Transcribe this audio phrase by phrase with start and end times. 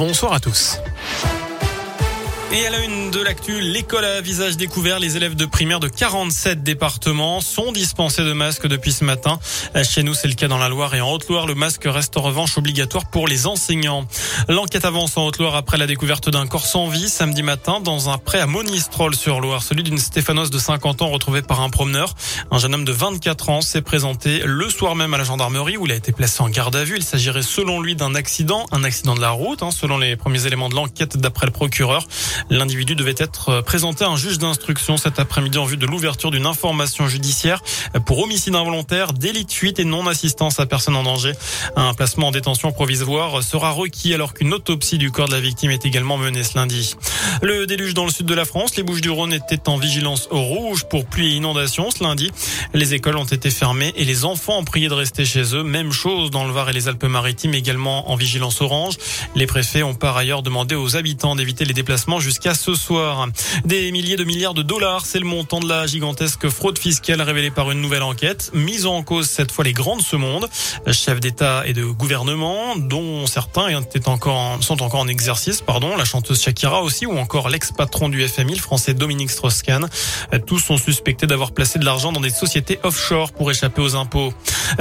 [0.00, 0.80] Bonsoir à tous.
[2.52, 5.86] Et à la une de l'actu, l'école à visage découvert, les élèves de primaire de
[5.86, 9.38] 47 départements sont dispensés de masques depuis ce matin.
[9.84, 11.46] Chez nous, c'est le cas dans la Loire et en Haute-Loire.
[11.46, 14.04] Le masque reste en revanche obligatoire pour les enseignants.
[14.48, 18.18] L'enquête avance en Haute-Loire après la découverte d'un corps sans vie samedi matin dans un
[18.18, 22.16] pré à Monistrol sur Loire, celui d'une Stéphanos de 50 ans retrouvée par un promeneur.
[22.50, 25.86] Un jeune homme de 24 ans s'est présenté le soir même à la gendarmerie où
[25.86, 26.96] il a été placé en garde à vue.
[26.96, 30.48] Il s'agirait selon lui d'un accident, un accident de la route, hein, selon les premiers
[30.48, 32.08] éléments de l'enquête d'après le procureur.
[32.48, 36.46] L'individu devait être présenté à un juge d'instruction cet après-midi en vue de l'ouverture d'une
[36.46, 37.62] information judiciaire
[38.06, 41.32] pour homicide involontaire, délit de fuite et non-assistance à personne en danger.
[41.76, 45.70] Un placement en détention provisoire sera requis alors qu'une autopsie du corps de la victime
[45.70, 46.94] est également menée ce lundi.
[47.42, 51.06] Le déluge dans le sud de la France, les Bouches-du-Rhône étaient en vigilance rouge pour
[51.06, 52.30] pluie et inondation ce lundi.
[52.74, 55.62] Les écoles ont été fermées et les enfants ont prié de rester chez eux.
[55.62, 58.94] Même chose dans le Var et les Alpes-Maritimes, également en vigilance orange.
[59.34, 63.28] Les préfets ont par ailleurs demandé aux habitants d'éviter les déplacements ce soir.
[63.64, 67.50] Des milliers de milliards de dollars, c'est le montant de la gigantesque fraude fiscale révélée
[67.50, 68.50] par une nouvelle enquête.
[68.54, 70.48] Mise en cause cette fois les grands de ce monde,
[70.90, 73.68] chefs d'État et de gouvernement, dont certains
[74.60, 78.60] sont encore en exercice, pardon, la chanteuse Shakira aussi, ou encore l'ex-patron du FMI, le
[78.60, 79.88] français Dominique Strauss-Kahn.
[80.46, 84.32] Tous sont suspectés d'avoir placé de l'argent dans des sociétés offshore pour échapper aux impôts.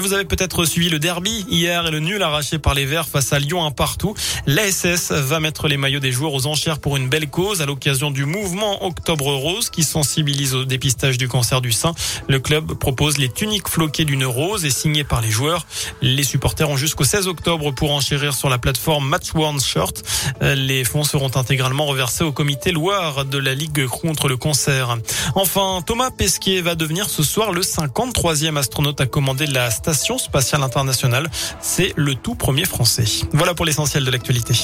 [0.00, 3.32] Vous avez peut-être suivi le derby hier et le nul arraché par les Verts face
[3.32, 4.14] à Lyon un partout.
[4.46, 8.12] L'ASS va mettre les maillots des joueurs aux enchères pour une belle cause à l'occasion
[8.12, 11.92] du mouvement Octobre Rose qui sensibilise au dépistage du cancer du sein.
[12.28, 15.66] Le club propose les tuniques floquées d'une rose et signées par les joueurs.
[16.00, 20.04] Les supporters ont jusqu'au 16 octobre pour enchérir sur la plateforme Match Worn Shirt.
[20.42, 24.96] Les fonds seront intégralement reversés au comité Loire de la Ligue contre le cancer.
[25.34, 30.62] Enfin, Thomas Pesquet va devenir ce soir le 53e astronaute à commander la station spatiale
[30.62, 31.28] internationale.
[31.60, 33.06] C'est le tout premier français.
[33.32, 34.54] Voilà pour l'essentiel de l'actualité.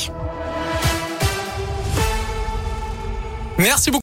[3.61, 3.98] Merci beaucoup.